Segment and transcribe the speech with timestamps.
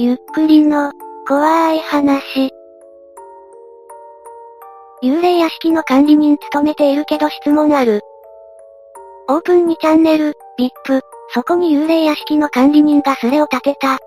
[0.00, 0.92] ゆっくりの、
[1.26, 2.52] 怖い話。
[5.02, 8.02] 幽霊屋敷の管理人務めているけど質問ある。
[9.28, 11.00] オープンにチャンネル、VIP、
[11.34, 13.98] そこに幽霊屋敷の管理人がスレを立てた。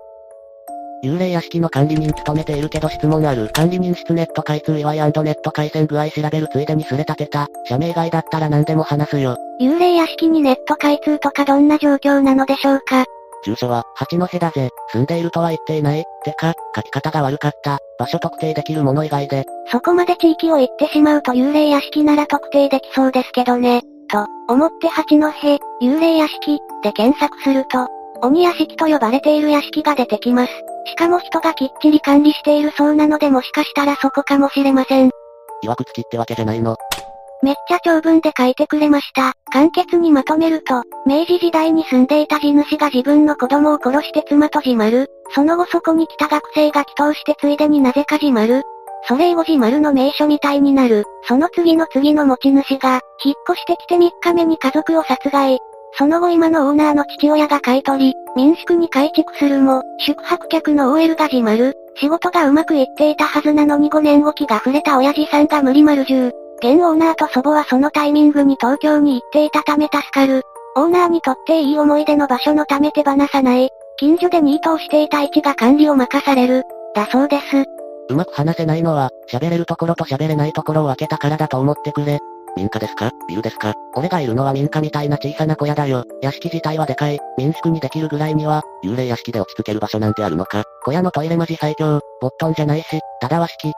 [1.04, 3.50] 幽霊屋敷の管理人務めているけど質問ある。
[3.52, 7.48] 管理人室ネット開通祝いネット回線具合調べるついでにスレ立てた。
[7.66, 9.36] 社名外だったら何でも話すよ。
[9.60, 13.04] 幽霊屋敷にネット開通とかどんな状況なのでしょうか
[13.44, 14.70] 住所は、八戸だぜ。
[14.92, 16.04] 住んでいるとは言っていない。
[16.24, 17.78] てか、書き方が悪かった。
[17.98, 19.44] 場所特定できるもの以外で。
[19.70, 23.82] そこまで地域を言ってしまうと幽霊屋敷なら特定できそうですけどね。
[24.10, 25.26] と、思って八戸、
[25.80, 27.86] 幽霊屋敷、で検索すると、
[28.22, 30.52] 鬼屋敷と呼ばれている屋敷が出てきます。
[30.86, 35.10] しかも人がきっちり管理しているそうなのでもしかしたらそこかもしれません。
[35.64, 36.76] 曰くつきってわけじゃないの。
[37.42, 39.34] めっちゃ長文で書いてくれました。
[39.52, 45.08] 簡潔にまとめると、明治時代に住んでいた地主が自分の子供を殺して妻と自丸。
[45.34, 48.62] その後そこに来た学生が祈祷してついでになぜか自丸。
[49.08, 51.04] それ以後自丸の名所みたいになる。
[51.26, 55.58] その次の次の持ち主が、引っ越してきて3日目に家族を殺害。
[55.98, 61.74] その後今のオーナーの父親が買い取り、民宿に改築するも、宿泊客の OL が自丸。
[61.96, 66.41] 仕事がうまくいっていたはずなのに5年後気が触れた親父さんが無理丸10。
[66.64, 70.42] 現オーナーと祖母はそのタイミングに東京に行っていたため助かる。
[70.76, 73.68] オーナーにとっていい思い出の場所のため手放さない。
[73.98, 76.62] 近所でニートをしていた位置が管理を任される。
[76.94, 77.64] だそうです。
[78.10, 82.20] うまく話せないのは、喋れるところと喋れないところを分けたからだと思ってくれ。
[82.56, 83.10] 民家ですか？
[83.28, 83.74] ビルですか？
[83.96, 86.04] 俺がいるのは民家みたいな小さな小屋だよ。
[86.22, 87.18] 屋敷自体はでかい。
[87.38, 90.62] 民宿にできるぐらいには、幽霊屋敷で落ち着ける場所なんてあるのか？
[90.84, 92.00] 小屋のトイレマジ最強。
[92.20, 93.72] ボットンじゃないし、ただ和式。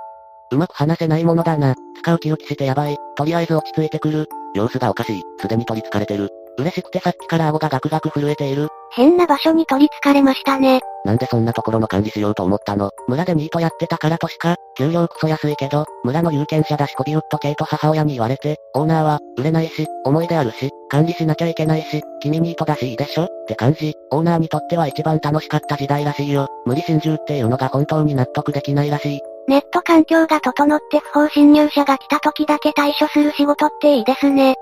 [0.53, 1.75] うまく話せないものだな。
[2.03, 2.97] 使う気を気してやばい。
[3.17, 4.27] とりあえず落ち着いてくる。
[4.55, 5.23] 様子がおかしい。
[5.41, 6.31] すでに取り憑かれてる。
[6.57, 8.69] 嬉しくてさっきから顎がガクガク震えている。
[8.93, 10.81] 変な場所に取り憑かれましたね。
[11.05, 12.91] なんでそんなところの管理しようと思ったの？
[13.09, 23.25] 村でニートやってたからとしか、給料クソ安いけど、村の有権者だしコビウッド系と母親に言われて、オーナーは、売れないし、思い出あるし、管理しなきゃいけないし、君ニートだしいいでしょ？
[23.25, 26.47] って感じ、オーナーにとっては一番楽しかった時代らしいよ。
[26.65, 29.21] 無理心中っていうのが本当に納得できないらしい。
[29.47, 34.55] ネット環境が整って不法侵入者が来た時だけ対処する仕事っていいですね。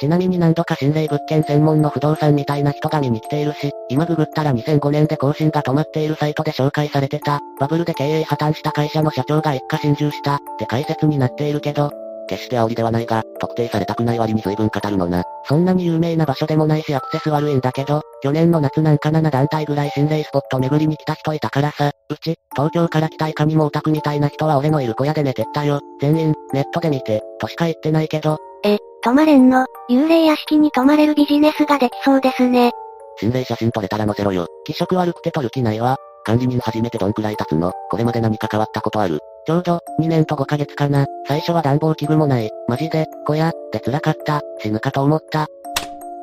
[0.00, 11.92] ちなみに何度か心霊物件専門の不動産みたいな人が見に来ているし、今ググったら2005年で更新が止まっているサイトで紹介されてた、バブルで経営破綻した会社の社長が一家侵入したって解説になっているけど、
[12.30, 15.24] 決して煽りではないが、特定されたくない割に随分語るのな。
[15.46, 25.80] そんなに有名な場所でもないしアクセス悪いんだけど、去年の夏なんか7団体ぐらい心霊スポット巡りに来た人いたからさ、うち、東京から来たいかにもオタクみたいな人は俺のいる小屋で寝てったよ。
[26.00, 28.38] 全員、ネットで見て、としか言ってないけど。
[28.64, 29.66] え、泊まれんの？
[29.90, 32.70] 幽霊屋敷に泊まれるビジネスができそうですね。
[33.18, 34.46] 心霊写真撮れたら載せろよ。
[34.64, 35.96] 気色悪くて撮る気ないわ。
[36.24, 39.20] 管理人始めてどんくらい経つのこれまで何か変わったことある？
[39.50, 41.06] ちょうど、2年と5ヶ月かな。
[41.26, 42.50] 最初は暖房器具もない。
[42.68, 44.42] マジで、小屋、で辛かった。
[44.60, 45.48] 死ぬかと思った。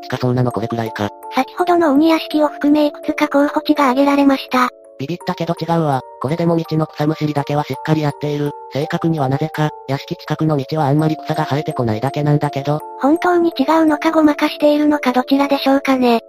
[0.04, 1.10] 近そうなのこれくらいか。
[1.36, 4.70] 先ほどの鬼屋敷を含めいくつか候補地が挙げられました。
[4.98, 6.00] ビビったけど違うわ。
[6.22, 8.52] これでも道の草むしりだけはしっかりやっている。
[8.72, 12.80] 正確にはなぜか、屋敷近くの道はあんまり草が生えてこないだけなんだけど。
[13.02, 16.22] 本当に違うのかごまかしているのかどちらでしょうかね。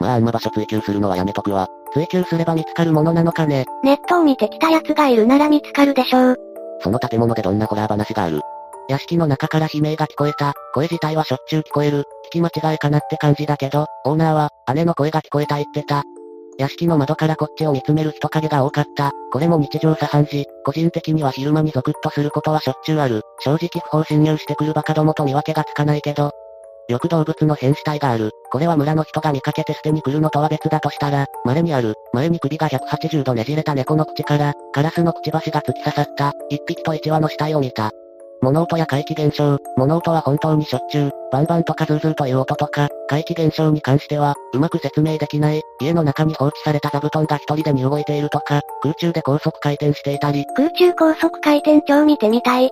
[0.00, 1.68] まああんま場所追求するのはやめとくわ。
[1.92, 3.66] 追求すれば見つかるものなのかね。
[3.82, 6.45] ネットを見てきた奴がいるなら見つかるでしょう。
[6.80, 8.40] その建物でどんなホラー話がある？
[8.88, 10.54] 屋敷の中から悲鳴が聞こえた。
[10.72, 12.04] 声自体はしょっちゅう聞こえる。
[12.28, 16.04] 聞き間違いかなって感じだけど、オーナーは、姉の声が聞こえた言ってた。
[16.58, 19.10] 屋敷の窓からこっちを見つめる人影が多かった。
[19.32, 20.44] これも日常茶飯事。
[20.64, 23.22] 個人的には昼間にゾクッとすることはしょっちゅうある。
[23.40, 26.30] 正直不法侵入してくるバカどもと見分けがつかないけど。
[26.88, 28.30] よく動物の変死体がある。
[28.50, 31.94] これは村の人が見かけて捨てに来るのとは別だとしたら、稀にある。
[32.12, 37.90] 前に首が180度ねじれた猫の口から、カラスのくちばしが突き刺さった、一匹と一羽の死体を見た。
[38.42, 50.44] 物音や怪奇現象、物音は本当にしょっちゅう、バンバンとかズーズーという音とか、怪奇現象に関しては、うまく説明できない、家の中に放置された座布団が一人でに動いているとか、空中で高速回転していたり。
[50.54, 52.70] 空中高速回転超見てみたい。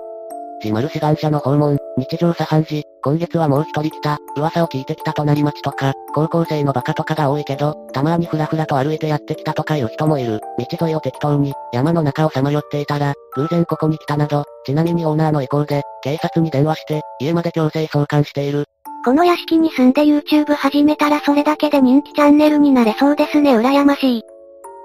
[0.64, 10.40] 自丸志願者の訪問、日常茶飯事、今月はもう一人来た、噂を聞いてきた隣町とか、高校生のバカとかが多いけど、たまにふらふらと歩いてやってきたとかいう人もいる。
[10.58, 18.64] 道沿いを適当に、山の中をさまよっていたら、偶然ここに来たなど、ちなみにオーナーの意向で、警察に電話して、家まで強制送還している。
[19.04, 24.22] この屋敷に住んで YouTube 始めたらそれだけで人気チャンネルになれそうですね羨ましい。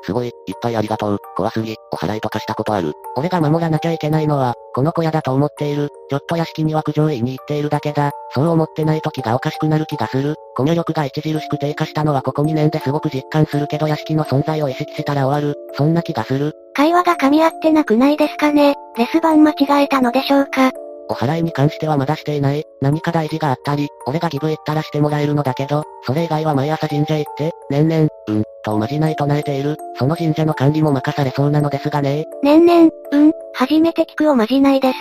[0.03, 2.93] すごい、いっぱいありがとう、怖すぎ、お払いとかしたことある。
[3.15, 5.89] 俺が守らなきゃいけないのは、この小屋だと思っている。
[6.09, 8.11] ちょっと屋敷には苦情言いに行っているだけだ。
[8.33, 10.35] そう思ってない時がおかしくなる気がする。
[10.55, 15.59] コミュ力が著しく低下したのはここ2年ですごく実感するけど屋敷の存在を意識したら終わる。
[15.73, 16.53] そんな気がする。
[16.75, 18.75] 会話が噛み合ってなくないですかね。
[18.97, 20.71] レス番間違えたのでしょうか。
[21.09, 22.63] お払いに関してはまだしていない。
[22.81, 29.75] 何か大事があったり、俺がギブ行ったらしてもらえるのだけど、それ以外は毎朝神社行って、年々、うん、とおまじない唱えている。
[29.97, 32.25] その神社の管理も任されそうなのですがね。
[32.43, 33.28] 年々、うん、
[33.59, 34.95] 初めて聞くおまじないです。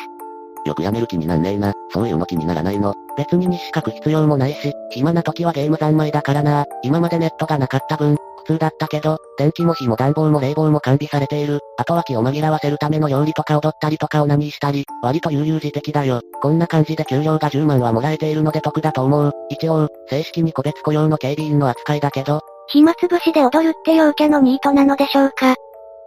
[0.66, 1.72] よくやめる気になんねえな。
[1.92, 2.92] そういうの気にならないの。
[3.16, 6.64] 別に日資格必要もないし、暇な時はゲーム三昧だからな。
[6.82, 8.16] 今までネットがなかった分、
[8.48, 11.60] 通だったけど、電気も火も暖房も冷房も完備されている。
[11.76, 16.22] あとは気を紛らわせるための料理とか踊ったりとかを何したり、割と悠々自適だよ。
[16.40, 19.32] こんな感じで給料が10万はもらえているので得だと思う。
[19.50, 22.40] 一応、正式に個別雇用の警備員の扱いだけど。
[22.68, 25.54] 暇つぶしで踊るって陽キャのニートなのでしょうか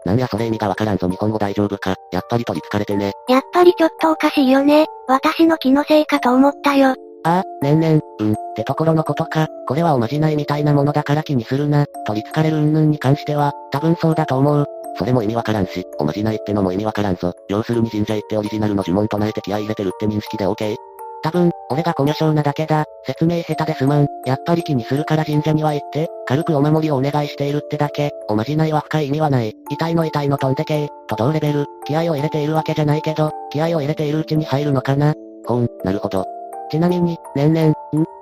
[0.06, 1.95] なんやそれ意味がわからんぞ日本語大丈夫か。
[2.12, 3.13] やっぱり取り憑かれてね。
[3.27, 4.88] やっぱりちょっとおかしいよね。
[5.07, 6.95] 私の気のせいかと思ったよ。
[7.24, 9.48] ああ、年々、うん、ってところのことか。
[9.68, 11.86] これはおまじないみたいなものだから気にするな。
[12.07, 14.65] 取り憑かれる云々に関しては、多分そうだと思う。
[14.98, 17.33] それも意味わからんし、おまじないってのも意味わからんぞ。
[17.50, 20.75] 要するに神社行ってオリジナルの呪文唱えて気合入れてるって認識で OK?
[21.23, 22.85] 多分、俺がコミュ障なだけだ。
[23.06, 24.07] 説明下手ですまん。
[24.25, 28.12] やっぱり気にするから神社には行って、軽くお守りをお願いしているってだけ。
[28.27, 29.53] おまじないは深い意味はない。
[29.69, 30.88] 痛いの痛いの飛んでけー。
[31.07, 31.65] と同レベル。
[31.85, 35.13] 気合を入れているわけじゃないけど、気合を入れているうちに入るのかな。
[35.45, 36.25] ほん、なるほど。
[36.71, 37.73] ちなみに、年々、ん？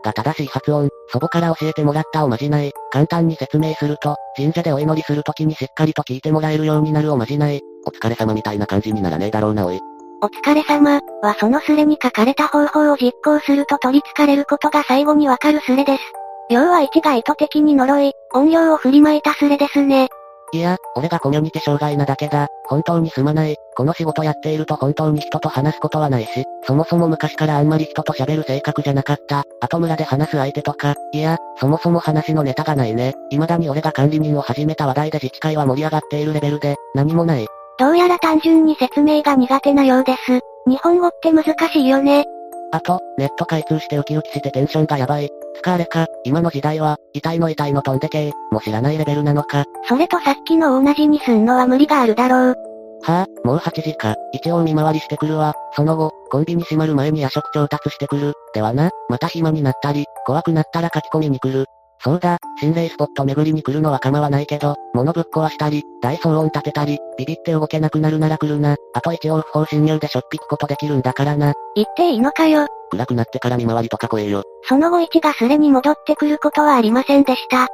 [0.04, 2.72] が正しい発音、祖母から教えてもらったおまじない。
[2.92, 7.62] 簡単に説明すると、神社でお祈りするときにしっかりと聞いてもらえるようになるおまじない。
[7.86, 9.80] お疲れ様みたいな感じにならねえだろうなおい。
[10.22, 16.04] お疲れ様はそのスレに書かれた方法を実行すると取り憑かれることが最後にわかるスレです。
[16.50, 20.10] 要は一が意図的に呪い、音量を振りまいたスレですね。
[20.52, 22.48] いや、俺がコミュニティ障害なだけだ。
[22.68, 23.56] 本当にすまない。
[23.78, 29.46] この仕事やっていると本当に人と話すことはないし、そもそも昔からあんまり人と喋る性格じゃなかった。
[29.62, 33.14] 後村で話す相手とか、いや、そもそも話のネタがないね。
[33.30, 37.48] 未だに俺が管理人を始めた話題で自治会は盛り上がっているレベルで、何もない。
[37.80, 40.42] どうやら単純に説明が苦手なようです。
[40.68, 42.26] 日本語って難しいよね。
[42.72, 45.30] あと、ネット開通してウキウキしてテンションがやばい。
[45.62, 49.64] 使われか、今の時代は、痛いの痛いの飛んでけー、も知らないレベルなのか。
[49.88, 52.56] それとさっきの同じにすんのは無理があるだろう。
[53.02, 54.16] はあ、もう8時か。
[54.34, 55.54] 一応見回りしてくるわ。
[55.74, 58.34] その後、コンビニ閉まる前に夜食調達してくる。
[58.54, 61.66] ではな、また暇になったり、怖くなったら書き込みに来る。
[62.02, 68.78] そうだ、心霊スポット巡りに来るのは構わないけど、物ぶっ壊したり、大騒音立てたり、ビビって動けなくなるなら来るな。
[68.94, 71.54] あと一応不法侵入でしょっぴくことできるんだからな。
[71.76, 72.68] 言っていいのかよ。
[72.92, 74.44] 暗くなってから見回りとか来えよ。
[74.64, 77.68] その後一がスレに戻ってくることはありませんでした。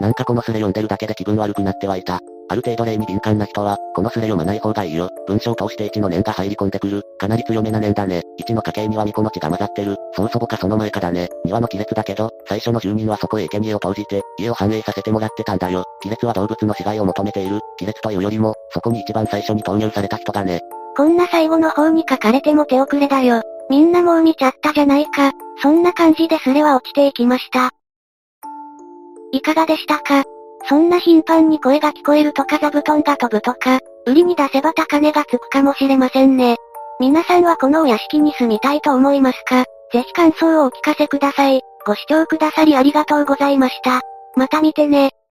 [0.00, 2.20] なんかこのスレ読んでるだけで気分悪くなってはいた。
[2.48, 5.08] ある程度例に敏感な人は、このスレ読まない方がいいよ。
[5.26, 7.02] 文章通して1の念が入り込んでくる。
[7.18, 8.22] かなり強めな念だね。
[8.40, 9.96] 1の家系には巫女の血が混ざってる。
[10.14, 11.28] そう祖母かその前かだね。
[11.44, 15.84] 庭の亀裂だけど、最初の住人はそこへ生贄を投じて、家を繁栄させてもらってたんだよ。
[16.02, 17.60] 亀裂は動物の死骸を求めている。
[17.78, 20.60] 亀裂というよりも、そこに一番最初に投入された人がね。
[20.96, 23.42] こんな最後の方に書かれても手遅れだよ。
[23.68, 25.32] みんなもう見ちゃったじゃないか。
[25.60, 27.70] そんな感じでスレは落ちていきました。
[29.32, 30.22] いかがでしたか？
[30.64, 36.56] そんな頻繁に声が聞こえるとか座布団が飛ぶとか、売りに出せば高値がつくかもしれませんね。
[36.98, 39.64] 皆さんはこのお屋敷に住みたいと思いますか？
[39.92, 41.60] ぜひ感想をお聞かせください。
[41.86, 44.00] ご視聴くださりありがとうございました。
[44.34, 45.10] また見てね。